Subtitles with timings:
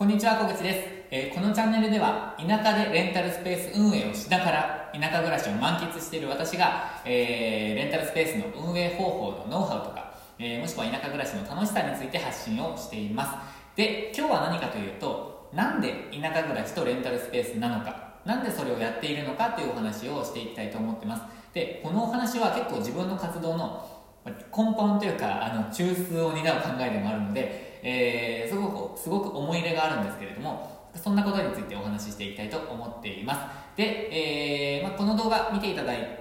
[0.00, 13.76] こんにちは、小口です、えー、このチャンネルでは、田舎でレンタルスペース運営をしながら、田舎暮らしを満喫している私が、えー、レンタルスペースの運営方法のノウハウとか、えー、もしくは田舎暮らしの楽しさについて発信をしています。
[13.76, 21.24] で、今日は何かというと、なんで田舎暮らしとレンタルスペースなのか、なんでそれをやっているのかというお話をしていきたいと思ってます。
[21.52, 23.86] で、このお話は結構自分の活動の
[24.24, 33.40] 根本というか、あの、中枢を担う考えでもあるので、えー、すごく、すごく思い入れがあるんですけれども、そんなことについてお話ししていきたいと思っています。
[33.76, 36.20] で、えー、まあ、この動画見ていただい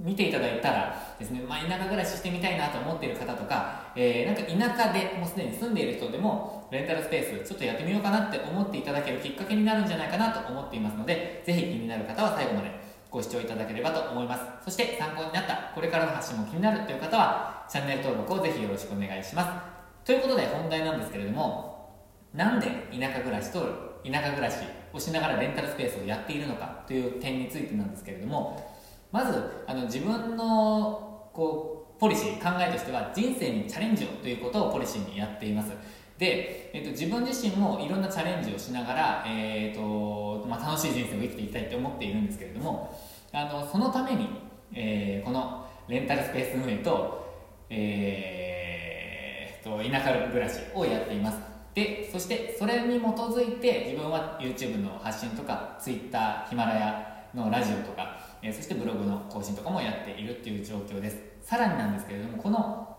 [0.00, 12.70] 見ていただいたらですね、まあ、田舎暮らししてみたいなと思っている方とか、えー、なんか田舎でもうすでに住んでいる人でもレンタルスペースちょっとやってみようかなって思っていただけるきっかけになるんじゃないかなと思っていますのでぜひ気になる方は最後まで
[13.10, 21.70] ご視聴いただければと思いますそして参考になったこれからの発信も気になるという方はチャンネル登録をぜひよろしくお願いしますということで本題なんですけれども
[22.34, 23.60] なんで田舎暮らしと
[24.04, 24.56] 田舎暮らし
[24.92, 28.78] をしながらレンタルスペースをやっているのかという点についてなんですけれども
[29.12, 35.70] まずあの自分のこうポリシー考えとしては人生にチャレンジをということをポリシーにやっています。
[36.16, 42.98] で、えーと、自分自身もいろんなチャレンジをしながら、えーとまあ、楽しい人生を生きていきたいと思っているんですけれども
[43.32, 44.28] あのそのために、
[44.74, 47.26] えー、このレンタルスペース運営と、
[47.70, 48.50] えー
[49.62, 51.38] と田舎暮らしをやっています。
[51.74, 61.18] でそしてそれに基づいて自分は YouTube の発信とか Twitter ヒマラヤのラジオとか、えそしてブログの更新とかもやっているっていう状況です。
[61.42, 62.96] さらになんですけれどもこの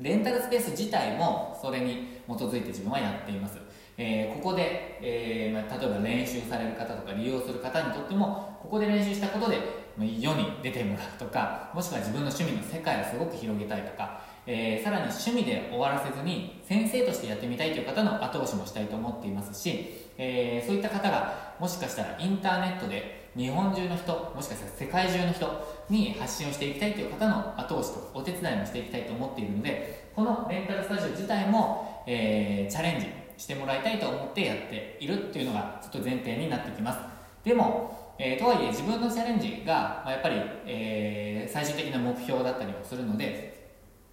[0.00, 3.58] レンタルスペース自体もそれに基づいて自分はやっています。
[3.96, 9.58] えー、ここで、えーまあ、例えば練習される方とか利用する方にとってもここで練習したことで
[9.98, 33.06] 世に出てもらうとかもしくは自分の趣味の世界をすごく広げたいとか、えー、さらに趣味で終わらせずに先生としてやってみたいという方の後押しもしたいと思っていますし、えー、そういった方がもしかしたらインターネットで日本中の人もしかしたら世界中の人に発信をしていきたいという方の後押しとお手伝いもしていきたいと思っているのでこのレンタルスタジオ自体も、えー、チャレンジ
[33.36, 36.98] してもらいたいと思ってやっているっていうのがちょっと前提になってきます。
[37.44, 43.57] でも、えー、とはいえ自分のチャレンジが、まあ、やっぱり、えー、最終的な目標だったりもするので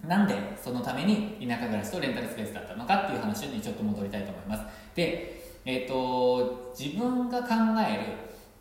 [0.08, 4.64] なんでそのために田舎暮らしとレンタルスペースだったのかっていう話にちょっと戻りたいと思います。
[4.96, 7.50] で、えーと、自分が考
[7.88, 8.04] える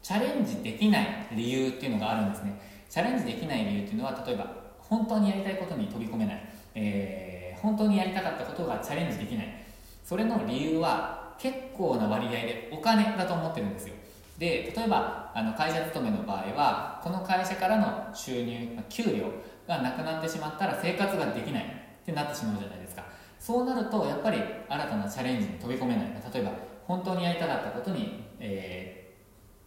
[0.03, 2.60] チャレンジできない理由っていうのがあるんですね。
[2.88, 9.65] チャレンジできない理由っていうのは例えば本当にやりたいことに飛び込めない、えー、本当にやりたかったことがチャレンジできない。
[10.04, 13.94] それの理由は結構な割合でお金だと思ってるんですよ。
[14.38, 19.31] で例えばあの会社勤めの場合はこの会社からの収入給料
[19.67, 21.67] がなくなってしまったら生活ができないっ
[22.05, 23.05] てなってしまうじゃないですか。
[23.39, 24.39] そうなるとやっぱり
[24.69, 26.53] 新たなチャレンジに飛び込めない例えば
[26.87, 29.13] 本当にやりたかったことに、え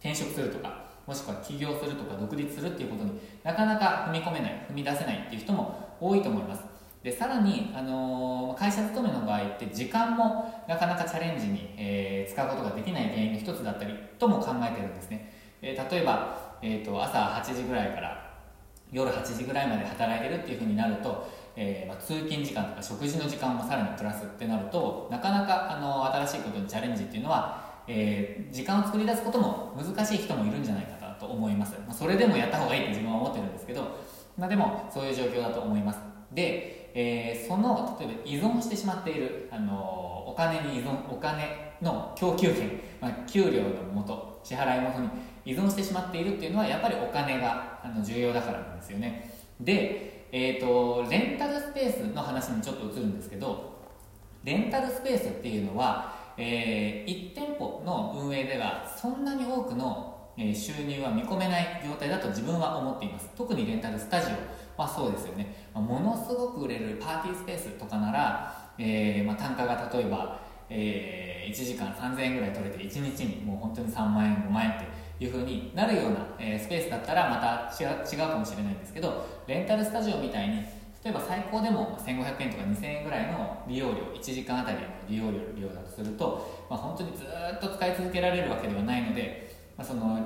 [0.00, 3.12] 転職するとかもしくは起業するとか独立するっていうことに
[3.44, 6.64] なかなか踏み込めない踏み出せないっていう人も多いと思います。
[7.02, 15.32] でさらに、あのー、会社勤めの場合って時間もなかなかチャレンジに、えー、使うことができない原因の一つだったりとも考えてるんですね、
[15.62, 18.27] えー、例えば、えーと、朝8時ぐらいから
[18.92, 33.82] 夜8時ぐらいまで働いてるっていうふうになると、えーまあ、通勤時間とか食事の時間もさらにプラスってなるとなかなか、あの新しいことにチャレンジっていうのは、えー、時間を作り出すことも難しい人もいるんじゃないかなと思います、まあ、それでもやった方がいいって自分は思ってるんですけど、
[34.36, 36.00] まあ、でもそういう状況だと思います。
[36.32, 45.08] でえー、その例えば依存してしまっている、あのお金に依存お金の供給権、まあ、給料のもと支払い元に
[45.48, 49.32] 依存してしまっているっていうのはやっぱりお金があの重要だからなんですよね。
[49.58, 53.78] で、えーと、レンタルスペースの話にちょっと移るんですけど
[54.44, 63.30] レンタルスペースっていうのは、えー、1店舗の運営ではそんなに多くの収入は見込めない業態だと自分は思っています。
[63.34, 74.86] 特にレンタルスタジオまあ、そうですよね、ものすごく売れるパーティースペースとかなら、えーまあ、単価が例えば、えー、1時間3000円ぐらい取れて1日にもう本当に3万円5万円って
[75.20, 80.56] いう風になるような、え、スペースだったらまた違うかもしれないんですけどレンタルスタジオみたいに
[81.04, 90.18] 例えば最高でも1500円とか2000円ぐらいの利用料1時間あたりの利用料だとすると、まあ、本当にずっと使い続けられるわけではないので、まあ、その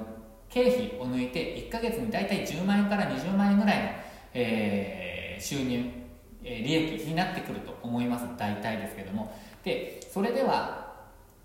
[0.49, 4.03] 経費を抜いて1ヶ月に大体10万円から20万円ぐらいの
[4.35, 5.85] えー、収入、
[6.45, 8.27] え、利益になってくると思います。
[8.39, 9.35] 大体ですけども。
[9.63, 10.82] でそれでは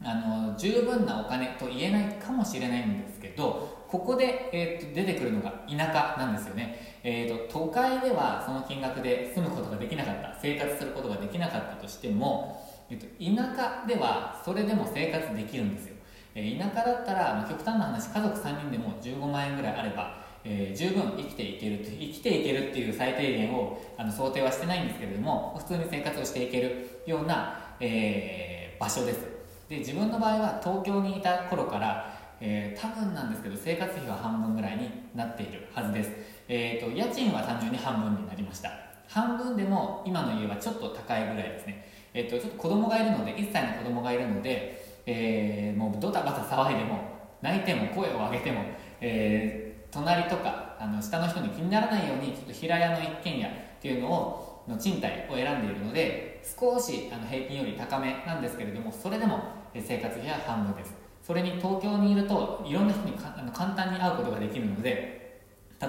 [0.04, 10.28] あの十分なお金と言えないかもしれないんですけどここで、えーと、出てくるのが田舎なんですよね、えーと、都会ではその金額で住むことができなかった。
[10.42, 15.96] 生活することができなかったとしても、えっと、田舎ではそれでも生活できるんですよ、
[16.36, 29.37] え田舎だったら、まあ、極端な話家族3人でも15万円ぐらいあれば、えー、十分生きていける生きていけるっていう最低限をあの想定はしてないんですけれども普通に生活をしていけるような、えー、場所です。
[29.70, 36.12] で自分の場合は東京にいた頃からえー、多分なんですけど生活費は半分ぐらいになっているはずです、
[36.48, 38.70] えーと、家賃は単純に半分になりました。
[39.08, 47.00] 半分でも今の家はちょっと高いぐらいですね、えーと、ちょっと子供がいるので1歳の子供がいるので、えー、もうドタバタ騒いでも
[47.42, 48.64] 泣いても声を上げても、
[49.00, 53.50] えー、隣とかあの下の人に気にならないようにちょっと平屋の一軒家っ
[53.82, 59.40] ていうのをの賃貸を選んでいるので少しあの平均より高めなんですけれどもそれでも
[59.82, 60.96] 生活費は半分です。
[61.22, 65.42] それに東京にいるといろんな人にあの簡単に会うことができるので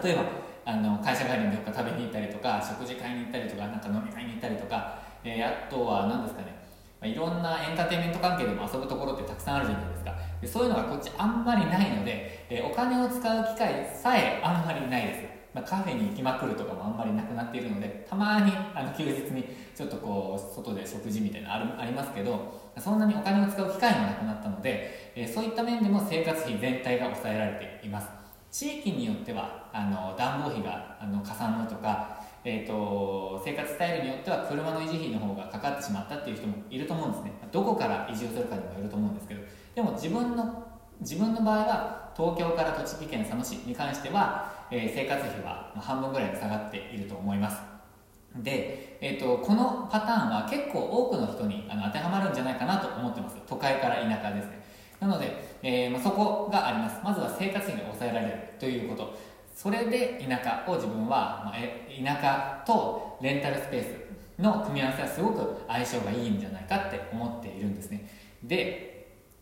[0.02, 0.24] 例えば
[0.64, 6.58] あの会社帰りにどっか食べに行ったりとか食事会に行ったりとかなんか飲み会に行ったりとか、えー、あとは何ですかね、
[7.08, 10.14] いろんなエンターテインメント関係でも遊ぶところってたくさんあるじゃないですか。
[10.40, 15.37] でそういうのがこっちあんまりないので、えー、お金を使う機会さえあんまりないです。
[15.58, 19.44] まあ、カフェに行きまくるとかもあんまりなくなっているのでたまにあの休日に
[19.74, 28.08] ちょっとこう外で食事みたいなのあるありますけどそんなにお金を使う機会もなくなったので、えー、そういった面でも生活費全体が抑えられています。
[28.50, 37.32] 地域によってはあの暖房費があのかさむとか、えーと、生活スタイルによっては車の維持費の方がかかってしまったっていう人もいると思うんですね。
[37.52, 39.42] どこから移住するかにもよると思うんですけど
[39.74, 40.66] でも自分の
[41.00, 47.58] 自分の場合は東京から栃木県佐野市に関しては、えー、生活費は半分ぐらいに下がっていると思います。
[48.34, 53.36] で、えーと、このパターンは結構多くの人にあの当てはまるんじゃないかなと思ってます。
[53.46, 54.60] 都会から田舎ですね。
[54.98, 56.96] なので、えーまあ、そこがあります。
[57.04, 59.16] まずは生活費が抑えられるということ。
[59.54, 63.84] それで田舎を自分は、まあ、え田舎とレンタルスペー
[64.36, 68.10] スの組み合わせはすごく相性がいいんじゃないかって思っているんですね。
[68.42, 68.88] で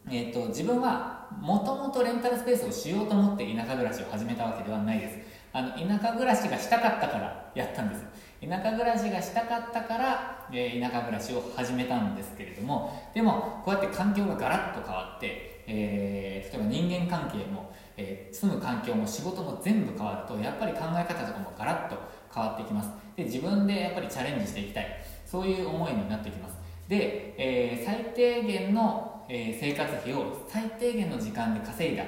[0.08, 5.19] えーと、自分はもともとレンタルスペースをしようと思って田舎暮らしを始めたわけではないです。
[5.52, 8.05] あの田舎暮らしがしたかったからやったんです。
[8.40, 21.96] 田舎暮らしがしたかったから、え、田舎暮らしを始めたんですけれどもでもこうやって環境がガラッと変わって、えー、例えば人間関係も、えー、住む環境も仕事も全部変わるとやっぱり考え方とかもガラッと
[22.32, 22.90] 変わってきます。
[23.17, 24.87] で自分でやっぱりチャレンジしていきたい。
[25.25, 26.56] そういう思いになってきます。
[26.88, 32.05] で、え最低限のえー、生活費を最低限の時間で稼いだ、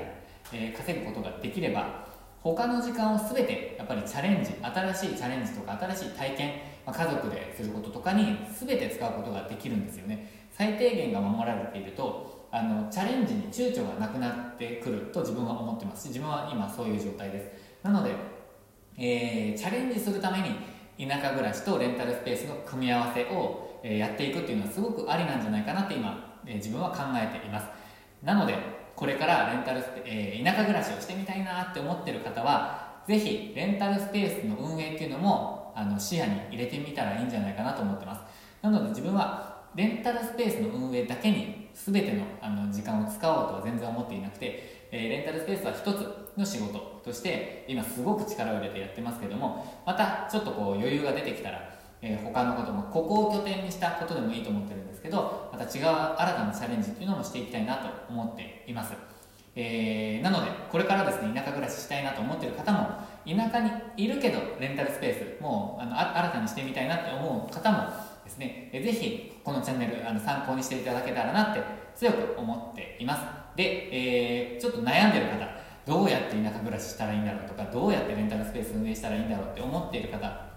[0.53, 2.06] えー、稼ぐことができれば
[2.43, 6.53] 他の時間を全てやっぱりチャレンジ新しいチャレンジとか新しい体験、
[6.87, 10.49] まあ、家族ですることとかに全て使うことができるんですよね。
[10.50, 17.47] 最低限が守られているとあのチャレンジに躊躇がなくなってくると自分は思ってますし自分は今そういう状態です。
[17.82, 18.12] なので、
[18.97, 27.66] えー、チャレンジするために田舎暮らしとレンタルスペースの組み合わせを、え、やっていくっていうのはすごくありなんじゃないかなって今え自分は考えています。
[28.22, 28.56] なので
[28.96, 38.22] これからレンタルスペ、えー、田舎暮らしをしてみたいなって思ってる方はぜひレンタルスペースの運営っていうのもあの視野に入れてみたらいいんじゃないかなと思ってます。
[38.60, 58.92] なので自分はレンタルスペースの運営だけに全てのあの時間を使おうとは全然思っていなくて、えー、レンタルスペースは一つの仕事として今すごく力を入れてやってますけどもまたちょっとこう余裕が出てきたらえー、他のこともここを拠点にしたことでもいいと思ってるんですけどまた違う新たなチャレンジっていうのもしていきたいなと思っています、
[59.56, 62.88] えー、なのでこれからですね田舎暮らししたいなと思ってる方も
[63.26, 67.78] 田舎にいるけどレンタルスペースもうあの新たにしてみたいなって思う方も
[68.24, 71.62] ですね、えー、ぜひこのチャンネルあの参考にしていただけたらなって
[71.96, 73.22] 強く思っています。
[73.56, 73.88] で、
[74.55, 75.48] えー、ちょっと悩んでる方
[75.84, 80.48] どうやって田舎暮らししたらいいんだろうとかどうやってレンタルスペース運営したらいいんだろうって思っている方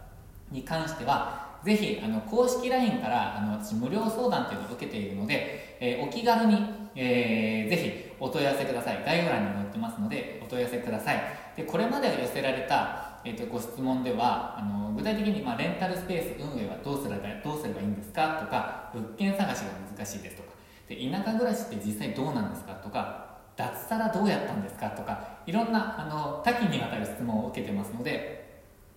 [0.51, 6.57] に関してはぜひあの公式 LINE からあの私無料相談っていうのを受けているので、えー、お気軽に、
[6.95, 9.03] えー、ぜひお問い合わせください。
[9.05, 11.21] 概要欄に載ってますのでお問い合わせください。
[11.55, 18.39] でこれまで寄せられた、えーと、ご質問ではあの具体的に、まあ、レンタルスペース運営はどうすればどうすればいいんですか？
[18.41, 20.49] とか物件探しが難しいですとか。
[20.89, 22.73] で田舎暮らしって実際どうなんですか？
[22.73, 24.89] とか脱サラどうやったんですか？
[24.89, 28.40] とかいろんなあの多岐にわたる質問を受けてますので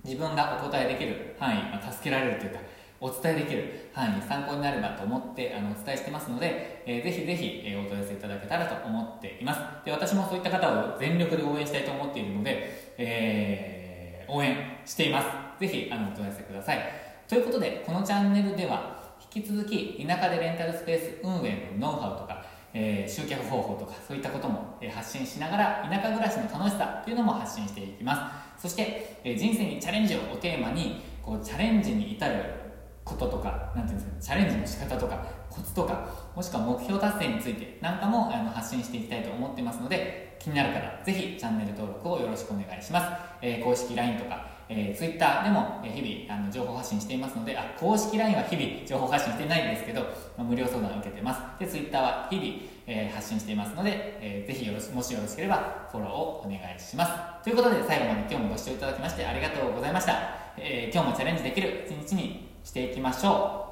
[0.05, 2.61] 自分がお答えできる範囲、まあ、助けられるというか
[3.01, 9.61] お伝えできる範囲参考になればと思ってあのお伝えしてますので、えー、ぜひぜひ、えー、お問い合わせいただけたらと思っています。
[9.85, 14.57] で私もそういった方を全力で応援したいと思っているので、えー、応援
[14.87, 15.61] しています。
[15.61, 16.79] ぜひあのお問い合わせください。
[17.29, 22.44] ということでこのチャンネルでは引き続き田舎でレンタルスペース運営のノウハウとか
[22.75, 28.63] えー、集客方法とかそういったことも、発信しながら田舎暮らしの楽しさというのも発信していきます。
[28.63, 32.65] そして、えー、人生にチャレンジをテーマにこうチャレンジに至る
[33.05, 43.07] こととか何ていうんですかチャレンジの仕方とかコツとかもしくは目標達成についてなんかもあの発信していきたいと思ってますので気になる方ぜひチャンネル登録をよろしくお願いします、
[43.43, 51.41] えー、公式 LINE とかえー、Twitter でも日々あの情報発信していますのであ公式 LINE は日々情報発信してないんですけど、まあ、無料相談を受けてます。
[51.59, 52.49] で Twitter は日々、
[52.87, 57.45] えー、発信していますので、えー、ぜひよろしもしよろしければフォローをお願いします。
[57.45, 60.13] ということで最後まで今日もご視聴いただきましてありがとうございました、
[60.57, 63.64] えー、今日もチャレンジできる一日にしていきましょう。